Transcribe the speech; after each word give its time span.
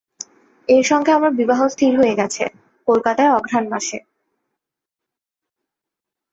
এঁর 0.69 0.83
সঙ্গে 0.83 1.11
আমার 1.11 1.31
বিবাহ 1.31 1.59
স্থির 1.67 1.91
হয়ে 1.99 2.17
গেছে, 2.17 2.43
কলকাতায় 2.87 3.31
অঘ্রান 3.31 3.65
মাসে। 3.69 3.97